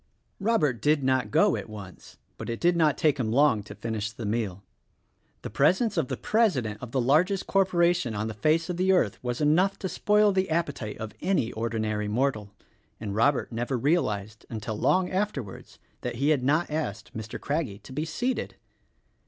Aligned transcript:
Robert 0.39 0.81
did 0.81 1.03
not 1.03 1.29
go 1.29 1.55
at 1.55 1.69
once; 1.69 2.17
but 2.39 2.49
it 2.49 2.59
did 2.59 2.75
not 2.75 2.97
take 2.97 3.19
him 3.19 3.31
long 3.31 3.61
to 3.61 3.75
finish 3.75 4.09
the 4.09 4.25
meal. 4.25 4.63
The 5.43 5.51
presence 5.51 5.95
of 5.95 6.07
the 6.07 6.17
president 6.17 6.81
of 6.81 6.91
the 6.91 6.99
largest 6.99 7.45
corporation 7.45 8.15
on 8.15 8.27
the 8.27 8.33
face 8.33 8.67
of 8.67 8.77
the 8.77 8.91
earth 8.91 9.23
was 9.23 9.41
enough 9.41 9.77
to 9.77 9.87
spoil 9.87 10.31
the 10.31 10.49
appetite 10.49 10.97
of 10.97 11.13
any 11.21 11.51
ordinary 11.51 12.07
mortal; 12.07 12.49
and 12.99 13.13
Robert 13.13 13.51
never 13.51 13.77
realized 13.77 14.43
until 14.49 14.75
long 14.75 15.11
afterwards, 15.11 15.77
that 16.01 16.15
he 16.15 16.29
had 16.29 16.41
not 16.43 16.71
asked 16.71 17.15
Mr. 17.15 17.39
Craggie 17.39 17.77
to 17.77 17.93
be 17.93 18.03
seated. 18.03 18.55